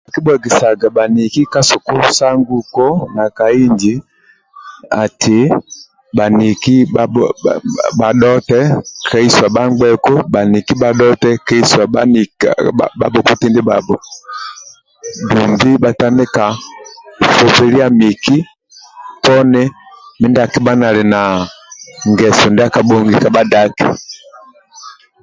[0.13, 3.93] Kibhuegesaga bhaniki ka sukulu sa nguko na ka inji
[5.03, 5.39] ati
[6.17, 7.53] bhaniki bha bha
[7.99, 8.59] bhadhote
[9.09, 12.21] keiso bhangbeku bhaniki bhadhote keisoa bhani
[12.99, 13.95] bhabhokoti ndibhabho
[15.33, 16.43] dumbi bhatandika
[17.37, 18.37] sosolia miki
[20.19, 21.21] mindia akibha nali na
[22.09, 23.87] ngeso ndia kabhongi ka bhadaki